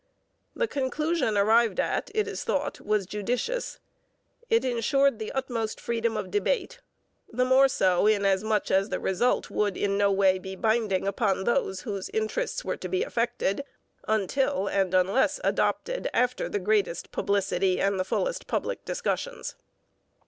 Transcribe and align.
The 0.55 0.67
conclusion 0.67 1.37
arrived 1.37 1.79
at, 1.79 2.09
it 2.15 2.27
is 2.27 2.43
thought, 2.43 2.81
was 2.83 3.05
judicious. 3.05 3.77
It 4.49 4.65
ensured 4.65 5.19
the 5.19 5.31
utmost 5.33 5.79
freedom 5.79 6.17
of 6.17 6.31
debate; 6.31 6.79
the 7.31 7.45
more 7.45 7.67
so, 7.67 8.07
inasmuch 8.07 8.71
as 8.71 8.89
the 8.89 8.99
result 8.99 9.51
would 9.51 9.75
be 9.75 9.83
in 9.83 9.99
no 9.99 10.11
way 10.11 10.39
binding 10.39 11.07
upon 11.07 11.43
those 11.43 11.81
whose 11.81 12.09
interests 12.15 12.65
were 12.65 12.77
to 12.77 12.89
be 12.89 13.03
affected 13.03 13.63
until 14.07 14.65
and 14.65 14.95
unless 14.95 15.39
adopted 15.43 16.09
after 16.15 16.49
the 16.49 16.57
greatest 16.57 17.11
publicity 17.11 17.79
and 17.79 17.99
the 17.99 18.03
fullest 18.03 18.47
public 18.47 18.83
discussions. 18.83 19.53